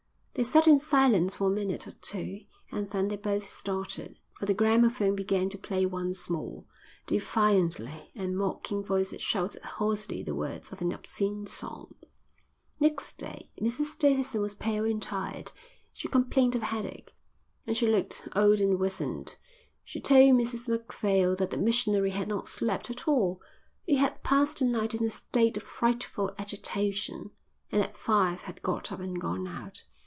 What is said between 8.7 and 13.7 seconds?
voices shouted hoarsely the words of an obscene song. Next day